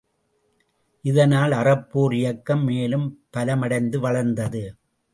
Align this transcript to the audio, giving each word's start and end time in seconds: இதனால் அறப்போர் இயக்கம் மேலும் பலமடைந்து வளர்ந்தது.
இதனால் 1.05 1.51
அறப்போர் 1.51 2.13
இயக்கம் 2.13 2.63
மேலும் 2.63 3.07
பலமடைந்து 3.37 3.97
வளர்ந்தது. 3.99 4.63